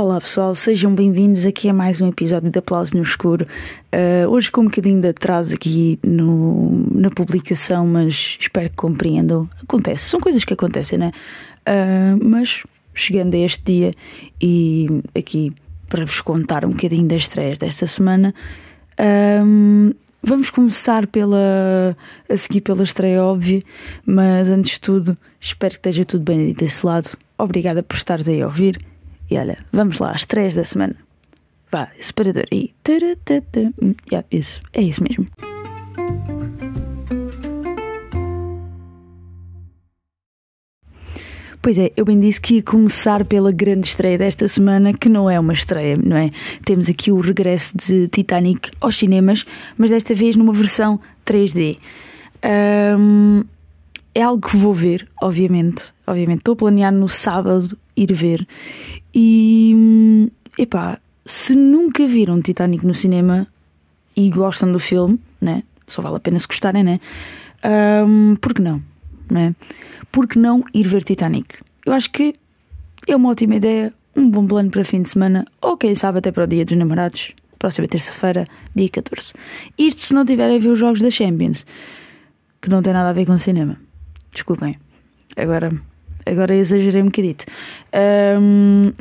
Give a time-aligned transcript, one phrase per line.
[0.00, 3.44] Olá pessoal, sejam bem-vindos aqui a mais um episódio de Aplauso no Escuro.
[3.92, 9.48] Uh, hoje com um bocadinho de atraso aqui no, na publicação, mas espero que compreendam.
[9.60, 11.10] Acontece, são coisas que acontecem, né?
[11.66, 12.62] Uh, mas
[12.98, 13.92] chegando a este dia
[14.40, 14.86] e
[15.16, 15.52] aqui
[15.88, 18.34] para vos contar um bocadinho das estreias desta semana,
[19.44, 21.96] um, vamos começar pela
[22.28, 23.62] a seguir pela estreia óbvia,
[24.04, 27.10] mas antes de tudo, espero que esteja tudo bem desse lado.
[27.38, 28.78] Obrigada por estares aí a ouvir.
[29.30, 30.96] E olha, vamos lá, às três da semana.
[31.70, 32.74] Vá, separador aí.
[33.82, 35.26] Hum, yeah, isso, é isso mesmo.
[41.60, 45.28] Pois é, eu bem disse que ia começar pela grande estreia desta semana, que não
[45.28, 46.30] é uma estreia, não é?
[46.64, 49.44] Temos aqui o regresso de Titanic aos cinemas,
[49.76, 51.78] mas desta vez numa versão 3D.
[52.98, 53.42] Um,
[54.14, 55.92] é algo que vou ver, obviamente.
[56.06, 58.46] Obviamente, estou a planear no sábado ir ver.
[59.12, 63.46] E epá, se nunca viram Titanic no cinema
[64.16, 65.62] e gostam do filme, né?
[65.86, 67.00] Só vale a pena se gostarem, né?
[67.64, 68.62] Um, por que
[69.34, 69.40] não?
[69.40, 69.54] Né?
[70.10, 71.56] Por que não ir ver Titanic?
[71.84, 72.34] Eu acho que
[73.06, 76.32] é uma ótima ideia, um bom plano para fim de semana, ou quem sabe até
[76.32, 79.32] para o dia dos namorados, próxima terça-feira, dia 14.
[79.76, 81.64] Isto se não tiverem a ver os jogos da Champions,
[82.60, 83.78] que não tem nada a ver com cinema.
[84.32, 84.78] Desculpem.
[85.36, 85.72] Agora
[86.28, 87.46] agora exagerei um bocadito.
[88.38, 88.92] Um,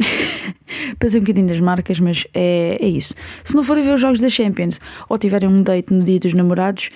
[0.98, 3.14] pensei um bocadinho das marcas, mas é, é isso.
[3.44, 6.33] Se não forem ver os jogos da Champions, ou tiverem um date no dia dos
[6.33, 6.89] namorados,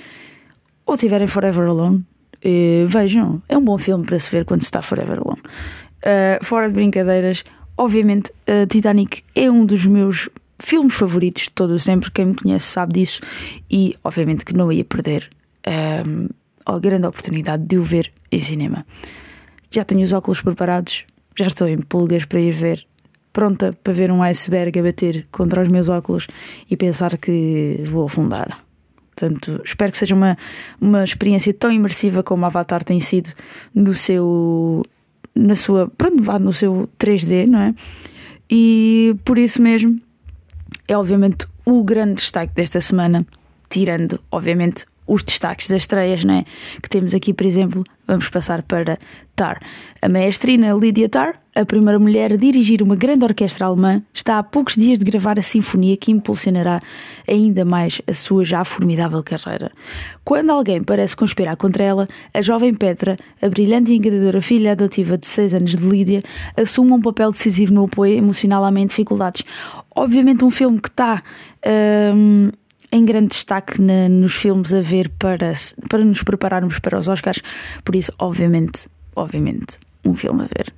[0.86, 2.06] ou tiverem Forever Alone,
[2.44, 5.42] eh, vejam, é um bom filme para se ver quando se está Forever Alone.
[6.02, 7.44] Uh, fora de brincadeiras,
[7.78, 10.28] obviamente, uh, Titanic é um dos meus
[10.60, 12.10] filmes favoritos de todo sempre.
[12.12, 13.22] Quem me conhece sabe disso,
[13.70, 15.30] e obviamente que não ia perder
[16.08, 16.28] um,
[16.66, 18.86] a grande oportunidade de o ver em cinema.
[19.70, 21.06] Já tenho os óculos preparados,
[21.38, 22.86] já estou em pulgas para ir ver,
[23.32, 26.28] pronta para ver um iceberg a bater contra os meus óculos
[26.70, 28.60] e pensar que vou afundar.
[29.22, 30.36] Portanto, espero que seja uma,
[30.80, 33.32] uma experiência tão imersiva como Avatar tem sido
[33.74, 34.84] no seu
[35.36, 37.76] na sua, pronto, no seu 3D, não é?
[38.50, 40.02] E por isso mesmo
[40.88, 43.26] é obviamente o grande destaque desta semana,
[43.70, 46.46] tirando obviamente os destaques das estreias, né?
[46.82, 48.98] Que temos aqui, por exemplo, vamos passar para
[49.36, 49.60] Tar.
[50.02, 54.44] A maestrina Lydia Tar, a primeira mulher a dirigir uma grande orquestra alemã, está há
[54.44, 56.82] poucos dias de gravar a sinfonia que impulsionará
[57.28, 59.70] ainda mais a sua já formidável carreira.
[60.24, 65.18] Quando alguém parece conspirar contra ela, a jovem Petra, a brilhante e encanadora filha adotiva
[65.18, 66.24] de 6 anos de Lídia,
[66.56, 69.44] assume um papel decisivo no apoio emocional à mente dificuldades.
[69.94, 71.22] Obviamente, um filme que está.
[72.16, 72.50] Hum,
[72.92, 75.54] em grande destaque na, nos filmes a ver para,
[75.90, 77.42] para nos prepararmos para os Oscars.
[77.86, 80.74] Por isso, obviamente, obviamente, um filme a ver.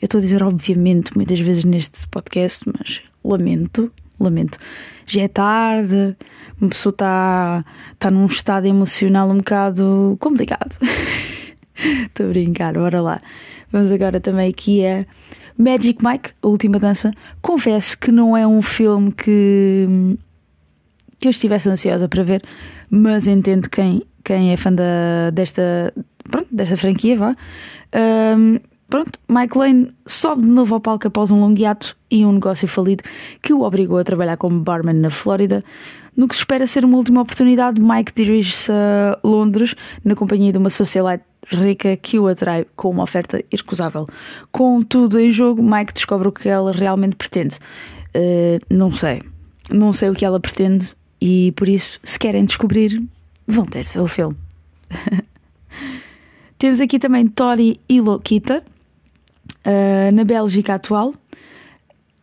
[0.00, 4.58] Eu estou a dizer obviamente muitas vezes neste podcast, mas lamento, lamento.
[5.06, 6.16] Já é tarde,
[6.60, 10.76] uma pessoa está, está num estado emocional um bocado complicado.
[12.06, 13.20] Estou a brincar, bora lá.
[13.72, 15.06] Vamos agora também aqui a
[15.56, 17.12] Magic Mike, a última dança.
[17.40, 20.16] Confesso que não é um filme que
[21.22, 22.42] que eu estivesse ansiosa para ver,
[22.90, 25.94] mas entendo quem, quem é fã da, desta,
[26.28, 27.36] pronto, desta franquia, vá.
[28.36, 28.58] Um,
[28.90, 32.66] pronto, Mike Lane sobe de novo ao palco após um longo hiato e um negócio
[32.66, 33.04] falido
[33.40, 35.62] que o obrigou a trabalhar como barman na Flórida.
[36.16, 40.58] No que se espera ser uma última oportunidade, Mike dirige-se a Londres na companhia de
[40.58, 44.06] uma socialite rica que o atrai com uma oferta irrecusável.
[44.50, 47.56] Com tudo em jogo, Mike descobre o que ela realmente pretende.
[48.14, 49.22] Uh, não sei.
[49.70, 50.94] Não sei o que ela pretende
[51.24, 53.00] e por isso, se querem descobrir,
[53.46, 54.36] vão ter o filme.
[56.58, 58.60] Temos aqui também Tori e Lokita,
[59.64, 61.14] uh, na Bélgica atual.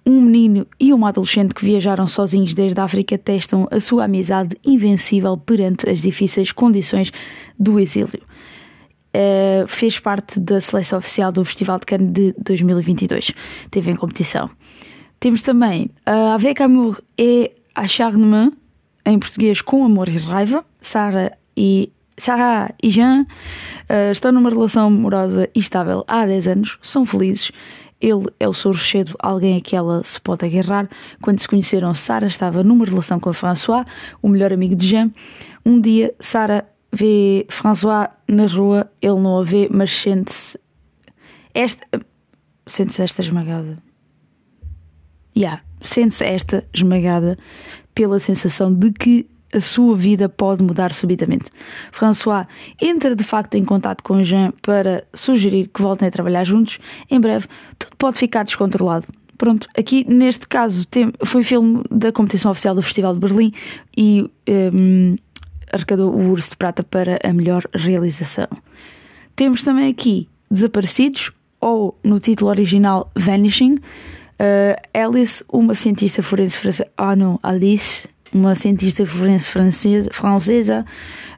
[0.05, 4.57] Um menino e uma adolescente que viajaram sozinhos desde a África testam a sua amizade
[4.65, 7.09] invencível perante as difíceis condições
[7.57, 8.21] do exílio.
[9.15, 13.31] Uh, fez parte da seleção oficial do Festival de Cannes de 2022.
[13.71, 14.49] Teve em competição.
[15.21, 18.51] Temos também uh, Avec Amour et Acharnement,
[19.09, 20.63] em português Com Amor e Raiva.
[20.81, 27.05] Sara e Sarah e Jean uh, estão numa relação amorosa estável há 10 anos, são
[27.05, 27.51] felizes.
[28.01, 30.87] Ele é o seu rochedo, alguém a que ela se pode agarrar.
[31.21, 33.85] Quando se conheceram, Sara estava numa relação com François,
[34.21, 35.11] o melhor amigo de Jean.
[35.65, 40.57] Um dia, Sara vê François na rua, ele não a vê, mas sente-se.
[41.53, 41.85] Esta.
[42.65, 43.77] Sente-se esta esmagada.
[45.35, 47.37] yeah, sente-se esta esmagada
[47.99, 51.51] pela sensação de que a sua vida pode mudar subitamente.
[51.91, 52.45] François
[52.79, 56.77] entra de facto em contato com Jean para sugerir que voltem a trabalhar juntos.
[57.11, 57.45] Em breve,
[57.77, 59.05] tudo pode ficar descontrolado.
[59.37, 60.87] Pronto, aqui neste caso
[61.25, 63.51] foi filme da competição oficial do Festival de Berlim
[63.97, 65.17] e um,
[65.69, 68.47] arrecadou o Urso de Prata para a melhor realização.
[69.35, 73.77] Temos também aqui Desaparecidos, ou no título original Vanishing,
[74.39, 76.89] uh, Alice, uma cientista forense francesa.
[76.97, 80.85] Ah, não, Alice uma cientista forense francesa, francesa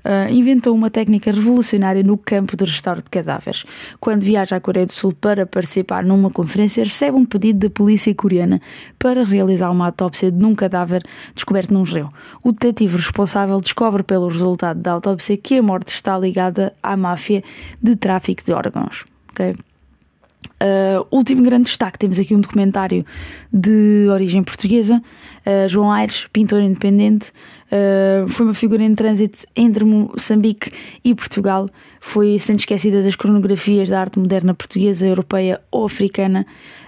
[0.03, 3.63] uh, inventou uma técnica revolucionária no campo do restauro de cadáveres.
[3.99, 8.13] Quando viaja à Coreia do Sul para participar numa conferência, recebe um pedido da polícia
[8.13, 8.61] coreana
[8.99, 11.01] para realizar uma autópsia de um cadáver
[11.33, 12.09] descoberto num rio.
[12.43, 17.43] O detetive responsável descobre pelo resultado da autópsia que a morte está ligada à máfia
[17.81, 19.05] de tráfico de órgãos.
[19.31, 19.55] Okay?
[20.61, 23.03] Uh, último grande destaque, temos aqui um documentário
[23.51, 25.01] de origem portuguesa.
[25.43, 27.31] Uh, João Aires, pintor independente,
[27.71, 30.71] uh, foi uma figura em trânsito entre Moçambique
[31.03, 31.67] e Portugal.
[31.99, 36.45] Foi sendo esquecida das cronografias da arte moderna portuguesa, europeia ou africana.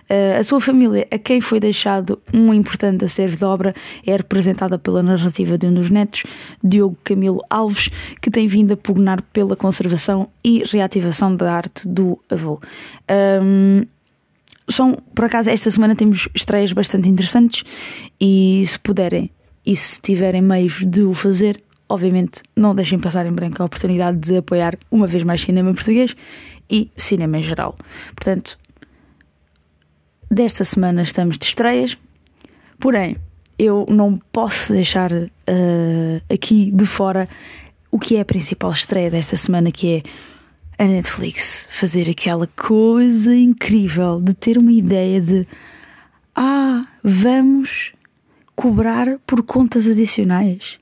[0.09, 4.77] Uh, a sua família, a quem foi deixado um importante acervo de obra, é representada
[4.77, 6.23] pela narrativa de um dos netos,
[6.63, 7.89] Diogo Camilo Alves,
[8.21, 12.59] que tem vindo a pugnar pela conservação e reativação da arte do avô.
[13.41, 13.85] Um,
[14.67, 17.63] são, por acaso, esta semana temos estreias bastante interessantes
[18.19, 19.29] e se puderem
[19.65, 24.17] e se tiverem meios de o fazer, obviamente não deixem passar em branco a oportunidade
[24.17, 26.15] de apoiar uma vez mais cinema português
[26.69, 27.75] e cinema em geral.
[28.15, 28.57] Portanto,
[30.33, 31.97] desta semana estamos de estreias,
[32.79, 33.17] porém
[33.57, 35.29] eu não posso deixar uh,
[36.33, 37.29] aqui de fora
[37.91, 40.03] o que é a principal estreia desta semana, que
[40.77, 45.47] é a Netflix fazer aquela coisa incrível de ter uma ideia de
[46.35, 47.93] ah, vamos
[48.55, 50.79] cobrar por contas adicionais.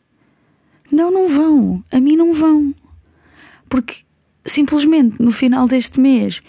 [0.89, 1.83] Não, não vão.
[1.91, 2.73] A mim não vão.
[3.67, 3.97] Porque
[4.45, 6.41] simplesmente no final deste mês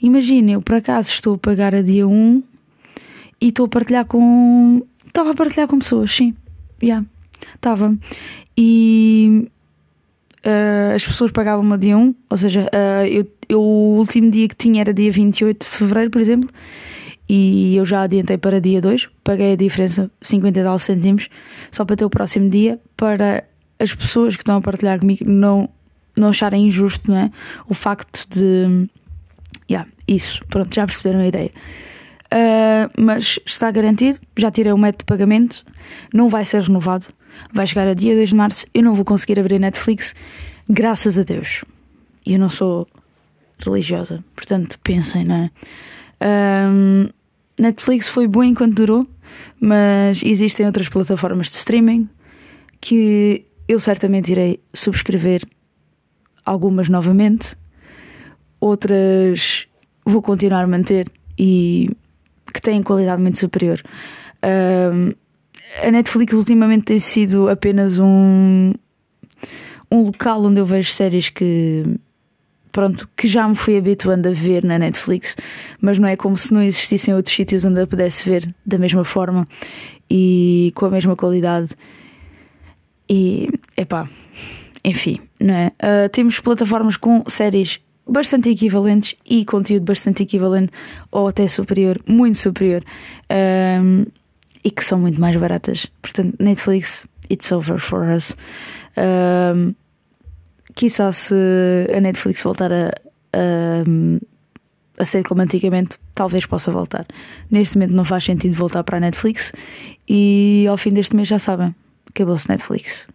[0.00, 2.42] Imagina, eu por acaso estou a pagar a dia 1
[3.40, 4.82] e estou a partilhar com.
[5.06, 6.34] Estava a partilhar com pessoas, sim.
[6.80, 6.86] Já.
[6.86, 7.06] Yeah,
[7.54, 7.96] estava.
[8.56, 9.48] E
[10.44, 14.48] uh, as pessoas pagavam-me a dia 1, ou seja, uh, eu, eu, o último dia
[14.48, 16.50] que tinha era dia 28 de fevereiro, por exemplo,
[17.28, 21.28] e eu já adiantei para dia 2, paguei a diferença 50 e cêntimos,
[21.70, 23.44] só para ter o próximo dia, para
[23.78, 25.68] as pessoas que estão a partilhar comigo não,
[26.16, 27.30] não acharem injusto, não é?
[27.68, 28.88] O facto de
[29.70, 31.50] Yeah, isso, pronto, já perceberam a ideia.
[32.32, 35.64] Uh, mas está garantido, já tirei o método de pagamento,
[36.12, 37.06] não vai ser renovado,
[37.52, 40.14] vai chegar a dia 2 de março, eu não vou conseguir abrir Netflix,
[40.68, 41.64] graças a Deus.
[42.26, 42.86] E eu não sou
[43.58, 45.50] religiosa, portanto pensem, não é?
[46.70, 47.08] Um,
[47.58, 49.06] Netflix foi bom enquanto durou,
[49.60, 52.08] mas existem outras plataformas de streaming
[52.80, 55.42] que eu certamente irei subscrever
[56.44, 57.56] algumas novamente
[58.60, 59.66] outras
[60.04, 61.90] vou continuar a manter e
[62.52, 63.80] que têm qualidade muito superior.
[64.42, 65.12] Um,
[65.82, 68.72] a Netflix ultimamente tem sido apenas um,
[69.90, 71.84] um local onde eu vejo séries que
[72.72, 75.36] pronto, que já me fui habituando a ver na Netflix,
[75.80, 79.04] mas não é como se não existissem outros sítios onde eu pudesse ver da mesma
[79.04, 79.46] forma
[80.10, 81.70] e com a mesma qualidade.
[83.08, 84.08] E epá,
[84.84, 85.72] enfim, não é?
[85.82, 90.72] Uh, temos plataformas com séries bastante equivalentes e conteúdo bastante equivalente
[91.10, 92.82] ou até superior, muito superior,
[93.82, 94.04] um,
[94.64, 95.86] e que são muito mais baratas.
[96.00, 98.36] Portanto, Netflix, it's over for us.
[98.96, 99.74] Um,
[100.78, 101.34] Quizá se
[101.92, 102.92] a Netflix voltar a,
[103.32, 103.82] a,
[104.96, 107.04] a ser como antigamente, talvez possa voltar.
[107.50, 109.52] Neste momento não faz sentido voltar para a Netflix
[110.08, 111.74] e ao fim deste mês já sabem,
[112.08, 113.08] acabou-se Netflix.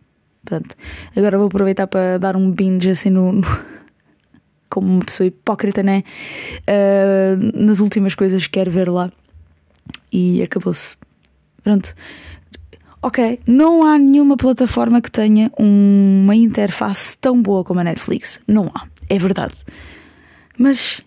[0.44, 0.76] Pronto.
[1.16, 3.48] Agora vou aproveitar para dar um binge assim no, no
[4.74, 6.04] como uma pessoa hipócrita, né?
[6.62, 9.12] Uh, nas últimas coisas que quero ver lá.
[10.12, 10.96] E acabou-se.
[11.64, 11.94] Pronto.
[13.00, 18.40] Ok, não há nenhuma plataforma que tenha uma interface tão boa como a Netflix.
[18.48, 19.64] Não há, é verdade.
[20.58, 21.00] Mas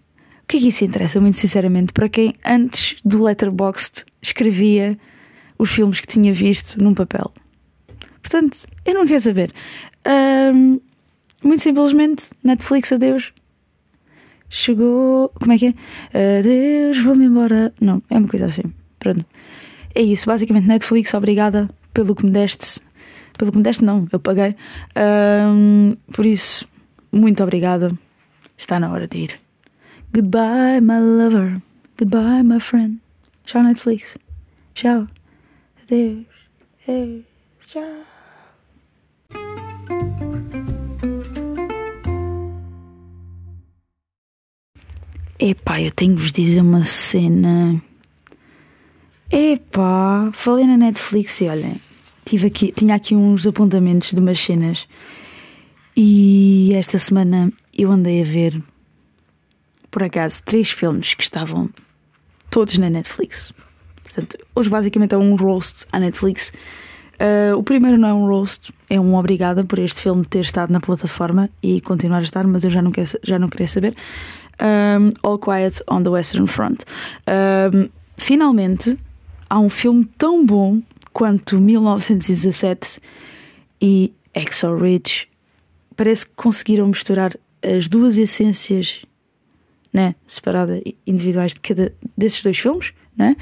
[0.43, 4.97] o que é que isso interessa, muito sinceramente, para quem antes do Letterboxd escrevia
[5.59, 7.33] os filmes que tinha visto num papel?
[8.23, 9.53] Portanto, eu não quero saber.
[10.55, 10.81] Um,
[11.43, 13.33] muito simplesmente, Netflix, adeus.
[14.49, 15.31] Chegou.
[15.31, 15.75] Como é que
[16.13, 16.39] é?
[16.39, 17.73] Adeus, vou-me embora.
[17.81, 18.73] Não, é uma coisa assim.
[18.99, 19.25] Pronto.
[19.95, 20.27] É isso.
[20.27, 22.81] Basicamente, Netflix, obrigada pelo que me deste.
[23.39, 24.57] Pelo que me deste, não, eu paguei.
[24.97, 26.67] Um, por isso,
[27.13, 27.93] muito obrigada.
[28.57, 29.41] Está na hora de ir.
[30.15, 31.61] Goodbye, my lover.
[31.99, 32.99] Goodbye, my friend.
[33.45, 34.17] Tchau, Netflix.
[34.75, 35.07] tchau.
[35.83, 36.27] Adeus,
[36.87, 37.25] adeus,
[37.61, 38.16] tchau.
[45.39, 47.81] Epá, eu tenho que vos dizer uma cena.
[49.31, 51.81] Epá, falei na Netflix e olhem,
[52.25, 54.89] tive aqui, tinha aqui uns apontamentos de umas cenas
[55.95, 58.63] e esta semana eu andei a ver,
[59.91, 61.69] por acaso, três filmes que estavam
[62.51, 63.53] todos na Netflix.
[64.05, 66.51] Portanto, hoje basicamente é um roast à Netflix.
[67.17, 70.71] Uh, o primeiro não é um roast, é um obrigada por este filme ter estado
[70.73, 73.95] na plataforma e continuar a estar, mas eu já não, já não queria saber.
[74.61, 76.85] Um, All Quiet on the Western Front.
[77.29, 78.99] Um, finalmente,
[79.49, 80.81] há um filme tão bom
[81.13, 83.01] quanto 1917
[83.81, 85.29] e Exo Ridge.
[85.97, 87.33] Parece que conseguiram misturar
[87.63, 89.05] as duas essências
[89.93, 93.35] né, separadas, individuais de cada desses dois filmes, né,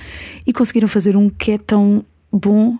[0.46, 2.78] e conseguiram fazer um que é tão bom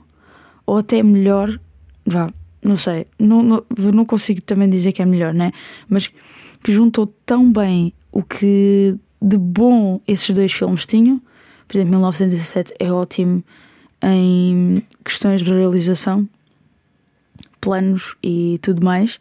[0.65, 1.59] ou até melhor.
[2.07, 5.53] Vá, não sei, não, não, não consigo também dizer que é melhor, né?
[5.89, 6.11] Mas
[6.63, 11.21] que juntou tão bem o que de bom esses dois filmes tinham.
[11.67, 13.43] Por exemplo, 1917 é ótimo
[14.01, 16.29] em questões de realização,
[17.61, 19.19] planos e tudo mais.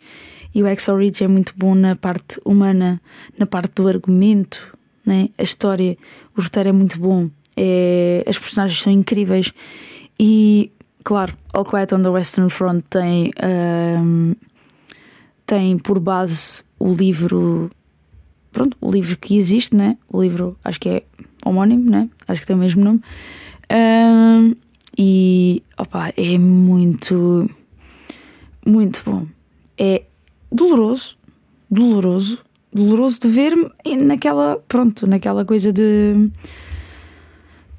[0.54, 3.02] E o Exo Ridge é muito bom na parte humana,
[3.38, 5.30] na parte do argumento, né?
[5.40, 5.98] a história,
[6.38, 8.24] o roteiro é muito bom, é...
[8.28, 9.52] as personagens são incríveis.
[10.20, 10.72] E,
[11.04, 13.32] claro, All Quiet on the Western Front tem,
[14.00, 14.36] um,
[15.48, 17.72] tem por base o livro
[18.54, 19.98] pronto, o livro que existe, né?
[20.08, 21.04] O livro acho que é
[21.44, 22.10] homónimo, né?
[22.28, 23.02] Acho que tem o mesmo nome.
[23.70, 24.56] Um,
[24.98, 27.50] e opa, é muito,
[28.66, 29.28] muito bom.
[29.78, 30.04] É
[30.52, 31.18] doloroso,
[31.70, 32.38] doloroso,
[32.72, 36.30] doloroso de ver-me naquela, pronto, naquela coisa de.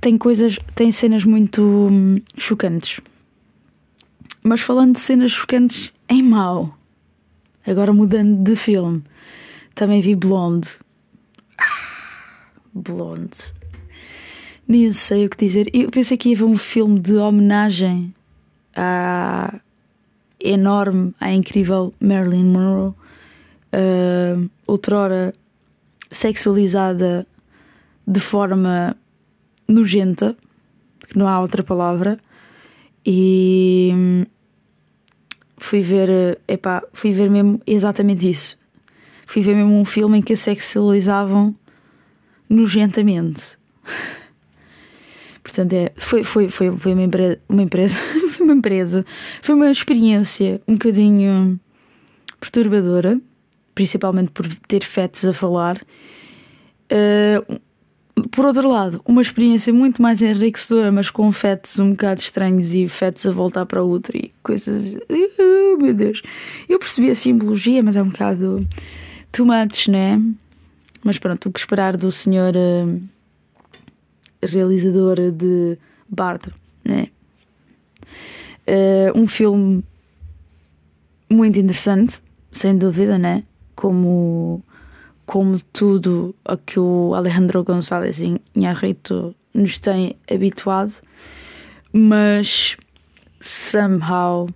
[0.00, 3.00] Tem coisas, tem cenas muito hum, chocantes.
[4.43, 6.76] Mas falando de cenas chocantes em mau,
[7.66, 9.02] agora mudando de filme
[9.75, 10.69] também vi Blonde.
[11.59, 13.52] Ah, Blonde.
[14.66, 15.69] Nem sei o que dizer.
[15.73, 18.14] Eu pensei que ia ver um filme de homenagem
[18.75, 19.61] à
[20.40, 22.90] enorme, à incrível Marilyn Monroe,
[23.73, 25.35] uh, outrora
[26.11, 27.26] sexualizada
[28.07, 28.97] de forma
[29.66, 30.37] nojenta,
[31.09, 32.19] que não há outra palavra,
[33.04, 34.26] e hum,
[35.57, 38.57] fui ver, epá, fui ver mesmo exatamente isso
[39.26, 41.54] fui ver mesmo um filme em que a sexualizavam
[42.49, 43.59] nojentamente.
[45.43, 47.97] Portanto, é, foi, foi, foi, foi uma, empresa, uma empresa,
[48.33, 49.07] foi uma empresa,
[49.43, 51.61] foi uma experiência um bocadinho
[52.40, 53.21] perturbadora,
[53.75, 55.78] principalmente por ter fetos a falar.
[56.90, 57.61] Uh,
[58.31, 62.88] por outro lado, uma experiência muito mais enriquecedora, mas com fetos um bocado estranhos e
[62.88, 64.95] fetos a voltar para outro e coisas.
[64.95, 66.23] Uh, meu Deus!
[66.69, 68.66] Eu percebi a simbologia, mas é um bocado
[69.34, 70.22] too much, né?
[71.02, 73.02] Mas pronto, o que esperar do senhor uh,
[74.40, 75.76] realizador de
[76.08, 77.08] Bardo, né?
[78.66, 79.84] Uh, um filme
[81.28, 82.22] muito interessante,
[82.52, 83.42] sem dúvida, né?
[83.74, 84.62] Como,
[85.26, 88.20] como tudo a que o Alejandro González
[88.54, 90.92] Inharrito nos tem habituado,
[91.92, 92.76] mas
[93.40, 94.48] somehow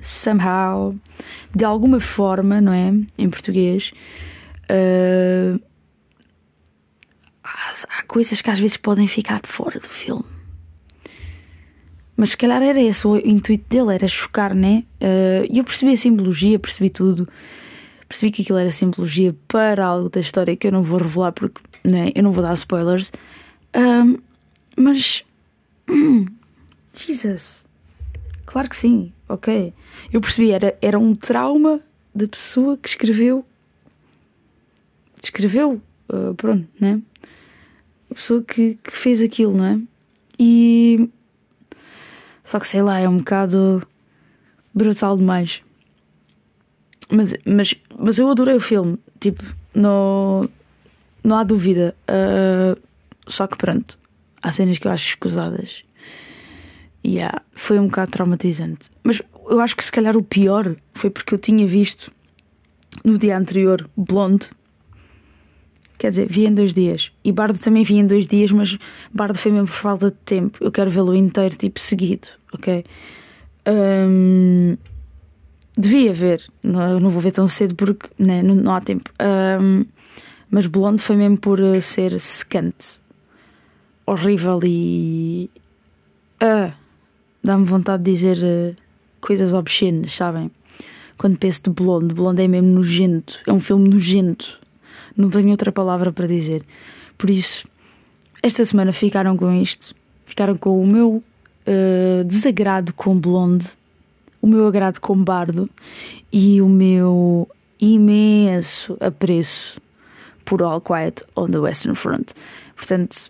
[0.00, 0.94] somehow,
[1.54, 2.92] de alguma forma, não é?
[3.16, 3.92] Em português,
[4.70, 5.60] uh,
[7.44, 10.24] há coisas que às vezes podem ficar de fora do filme.
[12.16, 14.82] Mas se calhar era esse o intuito dele, era chocar, né?
[15.00, 17.28] Uh, e eu percebi a simbologia, percebi tudo.
[18.08, 21.60] Percebi que aquilo era simbologia para algo da história que eu não vou revelar porque
[21.84, 23.12] né, eu não vou dar spoilers.
[23.72, 24.20] Uh,
[24.76, 25.22] mas.
[27.06, 27.67] Jesus.
[28.48, 29.74] Claro que sim ok.
[30.10, 31.80] Eu percebi, era, era um trauma
[32.14, 33.44] da pessoa que escreveu.
[35.22, 37.02] Escreveu, uh, pronto, né?
[38.10, 39.80] A pessoa que, que fez aquilo, não é?
[40.38, 41.10] E.
[42.42, 43.86] Só que sei lá, é um bocado
[44.72, 45.62] brutal demais.
[47.10, 49.42] Mas, mas, mas eu adorei o filme, tipo,
[49.74, 50.48] não,
[51.22, 51.94] não há dúvida.
[52.08, 52.80] Uh,
[53.26, 53.98] só que pronto,
[54.40, 55.84] há cenas que eu acho escusadas
[57.08, 58.90] Yeah, foi um bocado traumatizante.
[59.02, 62.12] Mas eu acho que se calhar o pior foi porque eu tinha visto
[63.02, 64.50] no dia anterior Blonde.
[65.98, 67.10] Quer dizer, vi em dois dias.
[67.24, 68.76] E Bardo também vi em dois dias, mas
[69.10, 70.58] Bardo foi mesmo por falta de tempo.
[70.60, 72.84] Eu quero vê-lo inteiro, tipo, seguido, ok?
[73.66, 74.76] Um,
[75.76, 79.10] devia ver, não, não vou ver tão cedo porque né, não, não há tempo.
[79.60, 79.86] Um,
[80.50, 83.00] mas Blonde foi mesmo por ser secante,
[84.06, 85.50] horrível e,
[86.40, 86.72] Ah,
[87.42, 88.76] dá-me vontade de dizer uh,
[89.20, 90.50] coisas obscenas, sabem?
[91.16, 94.58] Quando penso de Blonde, Blonde é mesmo nojento, é um filme nojento.
[95.16, 96.62] Não tenho outra palavra para dizer.
[97.16, 97.66] Por isso,
[98.40, 101.22] esta semana ficaram com isto, ficaram com o meu
[101.66, 103.68] uh, desagrado com Blonde,
[104.40, 105.68] o meu agrado com Bardo
[106.32, 107.48] e o meu
[107.80, 109.80] imenso apreço
[110.44, 112.32] por All Quiet on the Western Front.
[112.76, 113.28] Portanto,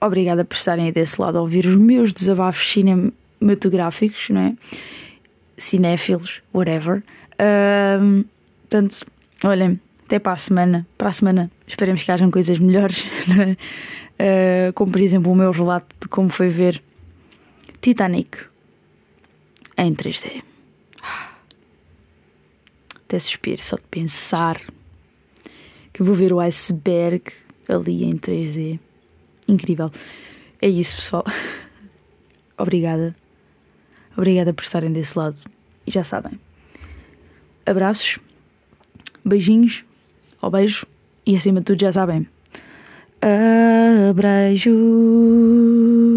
[0.00, 2.66] obrigada por estarem aí desse lado a ouvir os meus desabafos
[3.38, 4.56] cinematográficos, não é?
[5.58, 7.02] Cinéfilos, whatever.
[8.00, 8.24] Um,
[8.62, 9.06] portanto,
[9.44, 10.86] olhem, até para a semana.
[10.96, 13.56] Para a semana esperemos que hajam coisas melhores, não é?
[14.18, 16.82] Uh, como por exemplo o meu relato de como foi ver
[17.80, 18.38] Titanic
[19.76, 20.42] em 3D.
[22.94, 24.56] Até suspiro só de pensar
[25.92, 27.22] que vou ver o iceberg
[27.68, 28.80] ali em 3D.
[29.46, 29.90] Incrível.
[30.60, 31.24] É isso, pessoal.
[32.58, 33.14] Obrigada.
[34.16, 35.36] Obrigada por estarem desse lado.
[35.86, 36.38] E já sabem.
[37.64, 38.18] Abraços,
[39.24, 39.84] beijinhos,
[40.40, 40.86] ao beijo
[41.24, 42.26] e acima de tudo já sabem.
[44.10, 44.70] Abraço.